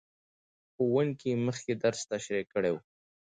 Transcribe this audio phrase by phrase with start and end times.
[0.73, 2.77] ښوونکی مخکې درس تشریح کړی و.